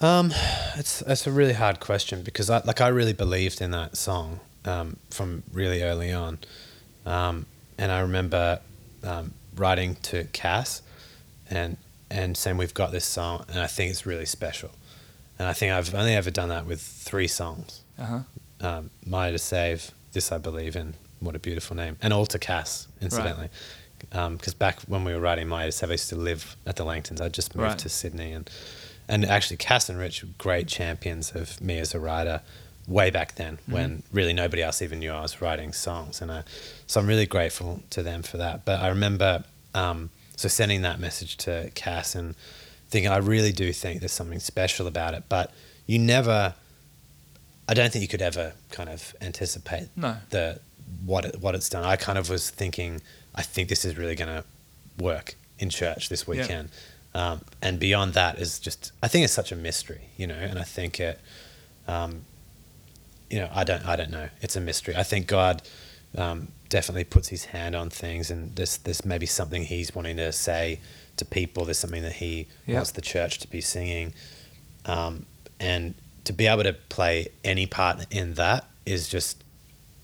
[0.00, 0.32] Um,
[0.76, 4.40] it's it's a really hard question because I like I really believed in that song
[4.64, 6.38] um, from really early on,
[7.06, 7.46] um,
[7.78, 8.60] and I remember
[9.02, 10.82] um, writing to Cass,
[11.48, 11.78] and
[12.10, 14.70] and saying we've got this song and I think it's really special,
[15.38, 17.80] and I think I've only ever done that with three songs.
[17.98, 18.20] Uh huh.
[18.60, 22.38] um, Mighty to Save, This I Believe in, What a Beautiful Name, and all to
[22.38, 23.48] Cass, incidentally.
[24.12, 27.20] Um, because back when we were writing my I used to live at the Langtons.
[27.20, 27.78] I just moved Right.
[27.78, 28.32] to Sydney.
[28.32, 28.48] And,
[29.08, 32.40] and actually, Cass and Rich were great champions of me as a writer
[32.86, 33.72] way back then mm-hmm.
[33.72, 36.22] when really nobody else even knew I was writing songs.
[36.22, 36.44] And I,
[36.86, 38.64] so I'm really grateful to them for that.
[38.64, 42.34] But I remember um, so sending that message to Cass and
[42.88, 45.24] thinking, I really do think there's something special about it.
[45.28, 45.52] But
[45.86, 46.54] you never
[47.68, 50.16] I don't think you could ever kind of anticipate No.
[50.30, 50.60] the
[51.04, 51.82] what it, what it's done.
[51.84, 53.00] I kind of was thinking,
[53.36, 54.44] I think this is really going to
[55.02, 56.30] work in church this Yeah.
[56.42, 56.68] weekend,
[57.14, 60.58] um, and beyond that is just I think it's such a mystery, you know, and
[60.58, 61.20] I think it,
[61.88, 62.24] um,
[63.30, 64.28] you know, I don't I don't know.
[64.40, 64.94] It's a mystery.
[64.96, 65.62] I think God
[66.16, 70.32] um, definitely puts His hand on things, and there's there's maybe something He's wanting to
[70.32, 70.80] say
[71.16, 71.64] to people.
[71.64, 72.76] There's something that He Yeah.
[72.76, 74.14] wants the church to be singing,
[74.84, 75.26] um,
[75.60, 75.94] and
[76.24, 79.42] to be able to play any part in that is just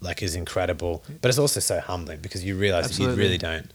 [0.02, 1.02] like is incredible.
[1.20, 3.70] But it's also so humbling because you realize that you really don't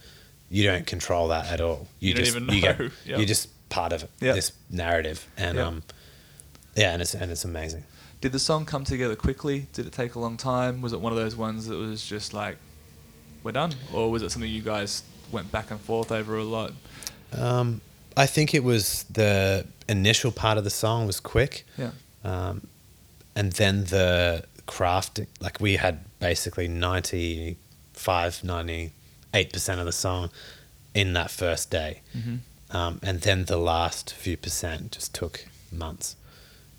[0.49, 1.87] you don't control that at all.
[1.99, 2.73] You, You don't just even you know.
[2.77, 3.19] get Yep.
[3.19, 4.35] you just part of Yep.
[4.35, 5.65] this narrative, and Yep.
[5.67, 5.83] um,
[6.75, 7.83] yeah, and it's and it's amazing.
[8.21, 9.67] Did the song come together quickly?
[9.73, 10.81] Did it take a long time?
[10.81, 12.57] Was it one of those ones that was just like,
[13.43, 13.73] we're done?
[13.93, 16.71] Or was it something you guys went back and forth over a lot?
[17.33, 17.81] Um,
[18.15, 21.91] I think it was the initial part of the song was quick, Yeah.
[22.23, 22.65] um,
[23.35, 28.91] and then the craft, like we had basically 95, 98%
[29.80, 30.30] of the song
[30.93, 32.01] in that first day.
[32.17, 32.36] Mm-hmm.
[32.75, 36.15] Um, and then the last few percent just took months.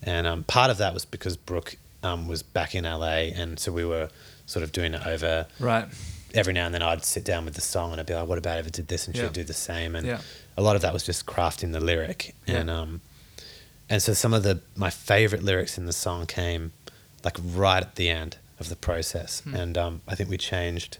[0.03, 3.73] And um, part of that was because Brooke um, was back in LA, and so
[3.73, 4.11] we were
[4.47, 5.47] sort of doing it over.
[5.59, 5.87] Right.
[6.35, 8.39] Every now and then I'd sit down with the song and I'd be like, "What
[8.39, 9.25] about if it did this?" And Yeah.
[9.25, 9.97] she'd do the same.
[9.97, 10.21] And Yeah.
[10.57, 12.35] a lot of that was just crafting the lyric.
[12.47, 12.57] Yeah.
[12.59, 13.01] And um,
[13.89, 16.73] and so some of the my favorite lyrics in the song came
[17.25, 19.41] like right at the end of the process.
[19.41, 19.55] Hmm.
[19.55, 20.99] And um, I think we changed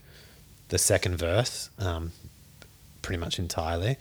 [0.69, 2.13] the second verse um,
[3.03, 3.97] pretty much entirely.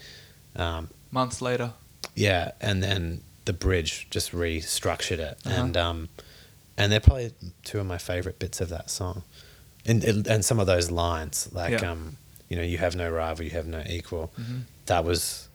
[0.56, 1.74] Um, Months later.
[2.16, 5.62] yeah, and then the bridge just restructured it, Uh-huh.
[5.64, 6.10] and um,
[6.78, 7.32] and they're probably
[7.64, 9.24] two of my favorite bits of that song,
[9.86, 11.92] and and some of those lines like Yeah.
[11.92, 12.18] um,
[12.50, 14.32] you know, you have no rival, you have no equal.
[14.40, 14.64] Mhm.
[14.88, 15.48] That was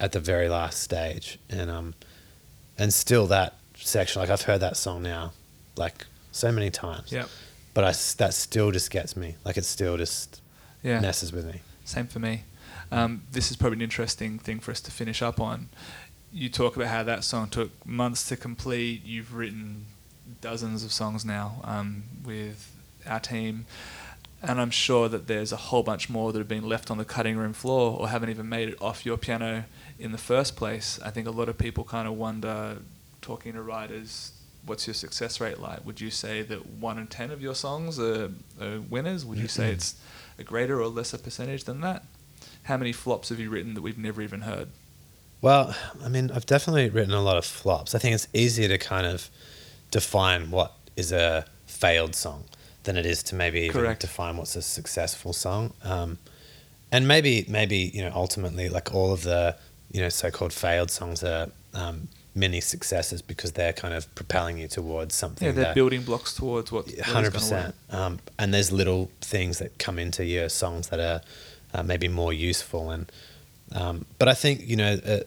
[0.00, 1.94] at the very last stage, and um,
[2.78, 5.32] and still that section, like I've heard that song now,
[5.76, 7.12] like so many times.
[7.12, 7.26] Yeah.
[7.74, 9.36] But I that still just gets me.
[9.44, 10.40] Like it still just
[10.82, 11.00] Yeah.
[11.00, 11.60] messes with me.
[11.84, 12.44] Same for me.
[12.92, 15.68] Um, this is probably an interesting thing for us to finish up on.
[16.32, 19.04] You talk about how that song took months to complete.
[19.04, 19.86] You've written
[20.40, 22.70] dozens of songs now um, with
[23.06, 23.66] our team,
[24.42, 27.04] and I'm sure that there's a whole bunch more that have been left on the
[27.04, 29.64] cutting room floor or haven't even made it off your piano
[29.98, 30.98] in the first place.
[31.04, 32.78] I think a lot of people kind of wonder,
[33.22, 34.32] talking to writers,
[34.66, 35.84] what's your success rate like?
[35.84, 39.24] Would you say that one in ten of your songs are, are winners?
[39.24, 39.96] Would you say it's
[40.38, 42.04] a greater or lesser percentage than that?
[42.64, 44.68] How many flops have you written that we've never even heard?
[45.40, 47.94] Well, I mean, I've definitely written a lot of flops.
[47.94, 49.28] I think it's easier to kind of
[49.90, 52.44] define what is a failed song
[52.84, 55.74] than it is to maybe even define what's a successful song.
[55.82, 56.18] Um,
[56.90, 59.56] and maybe, maybe you know, ultimately, like all of the
[59.90, 64.68] you know so-called failed songs are um, mini successes because they're kind of propelling you
[64.68, 65.46] towards something.
[65.46, 66.90] Yeah, they're that, building blocks towards what.
[66.98, 67.74] Hundred percent.
[67.90, 71.20] Um, and there's little things that come into your songs that are
[71.72, 72.90] uh, maybe more useful.
[72.90, 73.10] And
[73.72, 75.20] um, but I think you know, uh,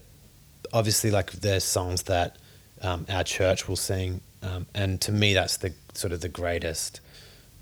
[0.74, 2.38] obviously, like there's songs that
[2.82, 7.02] um, our church will sing, um, and to me, that's the sort of the greatest,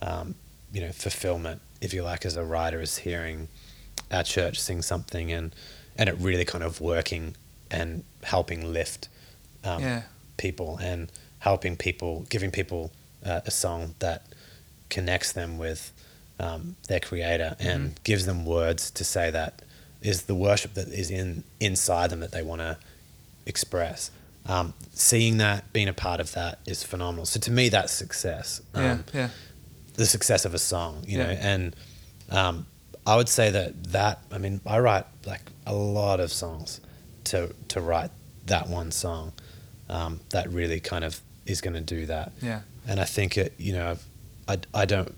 [0.02, 0.36] um,
[0.74, 3.48] you know, fulfillment, if you like, as a writer, is hearing
[4.12, 5.54] our church sing something and
[5.98, 7.36] and it really kind of working
[7.72, 9.08] and helping lift
[9.65, 10.01] um, Yeah.
[10.38, 12.91] people and helping people, giving people
[13.25, 14.23] uh, a song that
[14.89, 15.91] connects them with
[16.39, 18.04] um, their creator and Mhm.
[18.04, 19.62] gives them words to say that
[20.01, 22.78] is the worship that is in inside them that they want to
[23.45, 24.12] express.
[24.45, 27.25] Um, seeing that, being a part of that is phenomenal.
[27.25, 28.62] So to me, that's success.
[28.75, 29.30] Yeah, Um, yeah.
[29.95, 31.75] the success of a song, you know, and
[32.30, 32.65] um,
[33.08, 36.82] I would say that that I mean I write like a lot of songs
[37.25, 38.12] to to write
[38.47, 39.32] that one song
[39.89, 42.62] um, that really kind of is going to do that, Yeah.
[42.88, 43.98] and I think it you know
[44.48, 45.13] I I don't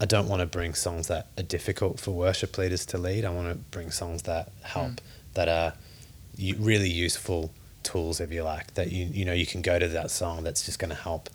[0.00, 3.24] I don't want to bring songs that are difficult for worship leaders to lead.
[3.24, 4.98] I want to bring songs that help Mm.
[5.34, 5.72] that are
[6.58, 7.50] really useful
[7.82, 10.64] tools if you like that you you know you can go to that song that's
[10.64, 11.28] just going to help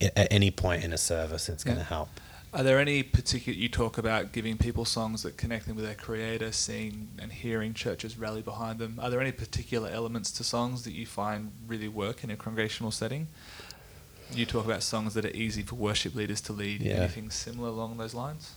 [0.00, 2.08] at any point in a service it's going to help
[2.56, 5.94] Are there any particular you talk about giving people songs that connect them with their
[5.94, 8.98] creator, seeing and hearing churches rally behind them?
[8.98, 12.90] Are there any particular elements to songs that you find really work in a congregational
[12.90, 13.26] setting?
[14.32, 16.80] You talk about songs that are easy for worship leaders to lead.
[16.80, 16.94] Yeah.
[16.94, 18.54] Anything similar along those lines?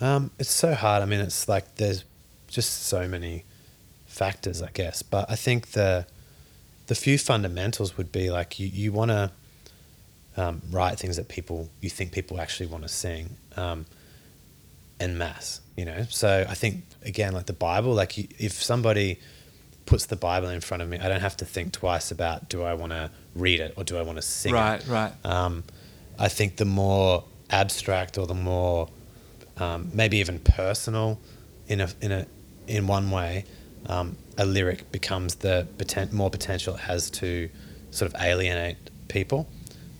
[0.00, 1.02] Um, it's so hard.
[1.02, 2.02] I mean, it's like there's
[2.48, 3.44] just so many
[4.06, 5.02] factors, I guess.
[5.02, 6.06] But I think the
[6.86, 9.32] the few fundamentals would be like you, you want to
[10.36, 13.86] um, write things that people you think people actually want to sing um,
[15.00, 15.60] en masse.
[15.76, 19.18] You know, so I think again, like the Bible, like you, if somebody
[19.86, 22.62] puts the Bible in front of me, I don't have to think twice about do
[22.62, 24.58] I want to read it or do I want to sing it.
[24.58, 25.12] right, right.
[25.24, 25.64] Um,
[26.18, 28.88] I think the more abstract or the more
[29.56, 31.20] um, maybe even personal
[31.68, 32.26] in a in a
[32.66, 33.44] in one way,
[33.86, 37.48] um, a lyric becomes the poten- more potential it has to
[37.90, 38.76] sort of alienate
[39.08, 39.48] people.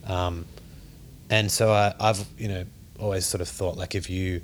[0.06, 0.46] Um,
[1.30, 2.64] and so I, I've you know
[2.98, 4.42] always sort of thought like if you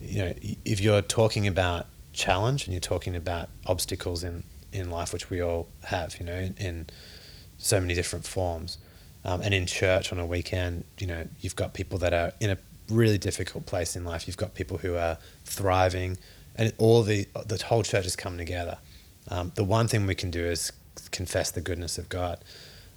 [0.00, 5.12] you know if you're talking about challenge and you're talking about obstacles in in life
[5.12, 6.86] which we all have you know in, in
[7.58, 8.78] so many different forms
[9.24, 12.50] um, and in church on a weekend you know you've got people that are in
[12.50, 12.58] a
[12.88, 16.16] really difficult place in life you've got people who are thriving
[16.54, 18.78] and all the the whole church has come together
[19.28, 20.72] Um, the one thing we can do is
[21.10, 22.38] confess the goodness of God.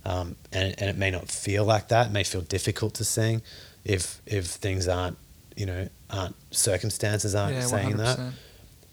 [0.06, 2.08] Um, and, and it may not feel like that.
[2.08, 3.41] It may feel difficult to sing
[3.84, 5.18] if if things aren't,
[5.56, 8.18] you know, aren't circumstances aren't Yeah, saying that.
[8.18, 8.32] 100%.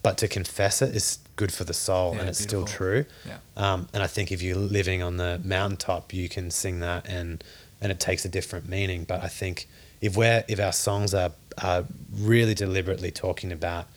[0.03, 2.67] But to confess it is good for the soul, Yeah, and it's beautiful.
[2.67, 3.05] still true.
[3.25, 3.37] Yeah.
[3.57, 7.43] Um, and I think if you're living on the mountaintop, you can sing that, and
[7.81, 9.03] and it takes a different meaning.
[9.05, 9.67] But I think
[10.01, 11.31] if we're if our songs are
[11.61, 13.87] are really deliberately talking about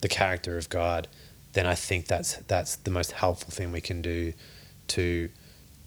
[0.00, 1.08] the character of God,
[1.52, 4.32] then I think that's that's the most helpful thing we can do
[4.88, 5.28] to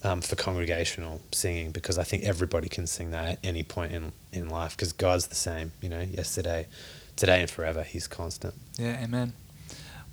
[0.05, 4.11] um, for congregational singing because I think everybody can sing that at any point in
[4.31, 6.67] in life because God's the same, you know, yesterday,
[7.15, 7.83] today, and forever.
[7.83, 8.53] He's constant.
[8.77, 9.33] Yeah, amen.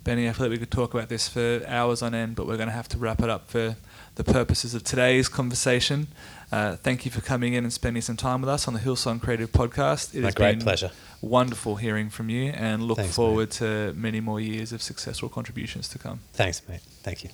[0.04, 2.56] Benny, I feel like we could talk about this for hours on end, but we're
[2.56, 3.76] going to have to wrap it up for
[4.16, 6.08] the purposes of today's conversation.
[6.50, 9.22] Uh, thank you for coming in and spending some time with us on the Hillsong
[9.22, 10.12] Creative Podcast.
[10.12, 10.90] It My has great been pleasure.
[11.20, 13.14] Wonderful hearing from you, and look Thanks, mate.
[13.14, 16.18] forward to many more years of successful contributions to come.
[16.32, 16.80] Thanks, mate.
[17.04, 17.30] Thank you.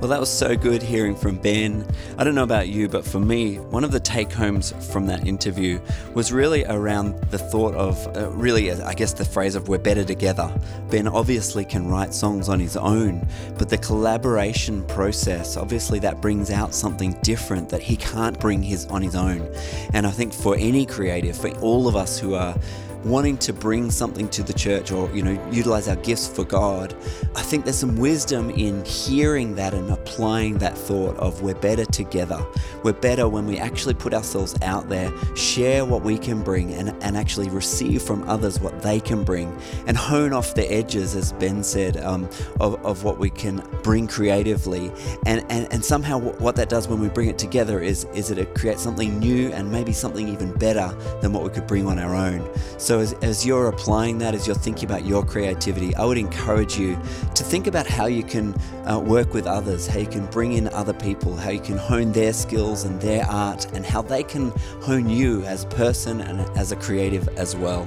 [0.00, 1.86] Well, that was so good hearing from Ben.
[2.16, 5.26] I don't know about you, but for me, one of the take homes from that
[5.26, 5.78] interview
[6.14, 9.76] was really around the thought of, uh, really, uh, I guess, the phrase of we're
[9.76, 10.50] better together.
[10.88, 13.28] Ben obviously can write songs on his own,
[13.58, 18.86] but the collaboration process, obviously, that brings out something different that he can't bring his
[18.86, 19.54] on his own.
[19.92, 22.56] And I think for any creative, for all of us who are
[23.04, 26.94] wanting to bring something to the church or you know utilize our gifts for God
[27.36, 31.84] I think there's some wisdom in hearing that and applying that thought of we're better
[31.84, 32.44] together.
[32.82, 36.90] We're better when we actually put ourselves out there share what we can bring and,
[37.02, 41.32] and actually receive from others what they can bring and hone off the edges as
[41.34, 42.28] Ben said um,
[42.58, 44.90] of, of what we can bring creatively.
[45.26, 48.54] And, and, and somehow what that does when we bring it together is, is it
[48.54, 50.88] creates something new and maybe something even better
[51.20, 52.48] than what we could bring on our own
[52.90, 56.76] so as, as you're applying that, as you're thinking about your creativity, I would encourage
[56.76, 56.98] you
[57.36, 58.52] to think about how you can
[58.84, 62.10] uh, work with others, how you can bring in other people, how you can hone
[62.10, 64.50] their skills and their art, and how they can
[64.82, 67.86] hone you as a person and as a creative as well.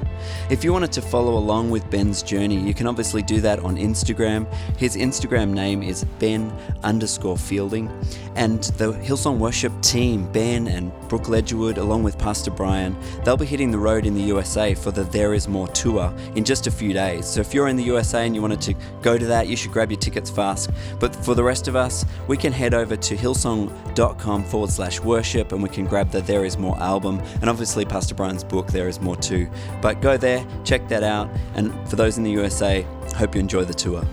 [0.49, 3.75] If you wanted to follow along with Ben's journey, you can obviously do that on
[3.75, 4.47] Instagram.
[4.77, 6.49] His Instagram name is Ben
[6.83, 7.89] underscore Fielding,
[8.37, 12.95] and the Hillsong Worship team, Ben and Brooke Ligertwood, along with Pastor Brian,
[13.25, 16.43] they'll be hitting the road in the USA for the There Is More tour in
[16.43, 17.27] just a few days.
[17.27, 19.71] So if you're in the USA and you wanted to go to that, you should
[19.71, 20.69] grab your tickets fast.
[20.99, 25.51] But for the rest of us, we can head over to hillsong.com forward slash worship
[25.51, 28.87] and we can grab the There Is More album and obviously Pastor Brian's book, There
[28.87, 29.49] Is More too.
[29.81, 31.29] But go there, check that out.
[31.55, 32.85] And for those in the USA,
[33.15, 34.05] hope you enjoy the tour.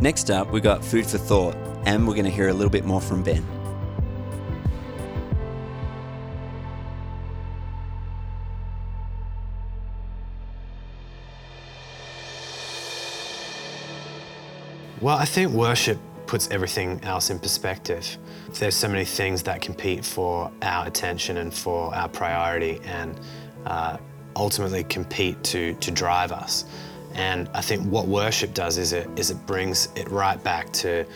[0.00, 2.84] Next up, we got Food for Thought, and we're going to hear a little bit
[2.84, 3.55] more from Ben.
[15.06, 18.18] Well, I think worship puts everything else in perspective.
[18.54, 23.14] There's so many things that compete for our attention and for our priority, and
[23.66, 23.98] uh,
[24.34, 26.64] ultimately compete to to drive us.
[27.14, 31.06] And I think what worship does is it is it brings it right back to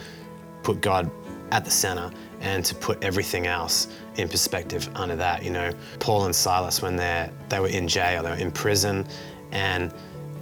[0.63, 1.11] put God
[1.51, 3.89] at the center and to put everything else
[4.19, 5.45] in perspective under that.
[5.45, 9.05] You know, Paul and Silas when they they were in jail, they were in prison,
[9.51, 9.93] and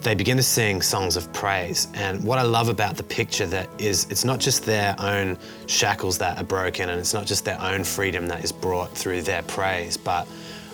[0.03, 1.89] they begin to sing songs of praise.
[1.95, 5.37] And what I love about the picture that is it's not just their own
[5.67, 9.23] shackles that are broken and it's not just their own freedom that is brought through
[9.23, 10.29] their praise, but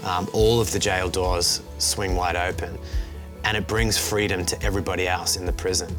[0.05, 2.79] um, all of the jail doors swing wide open
[3.45, 5.95] and it brings freedom to everybody else in the prison.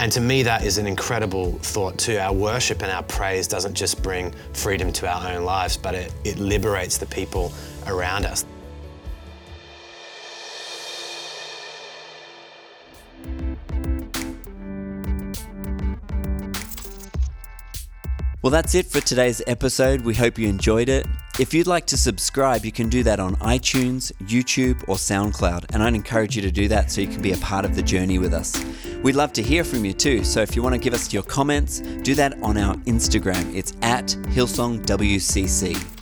[0.00, 2.18] And to me, that is an incredible thought too.
[2.18, 6.14] Our worship and our praise doesn't just bring freedom to our own lives, but it,
[6.24, 7.52] it liberates the people
[7.86, 8.44] around us.
[18.40, 20.02] Well, that's it for today's episode.
[20.02, 21.08] We hope you enjoyed it.
[21.40, 25.82] If you'd like to subscribe, you can do that on iTunes, YouTube, or SoundCloud, and
[25.82, 28.20] I'd encourage you to do that so you can be a part of the journey
[28.20, 28.64] with us.
[29.02, 31.24] We'd love to hear from you too, so if you want to give us your
[31.24, 33.52] comments, do that on our Instagram.
[33.56, 35.97] It's at HillsongWCC.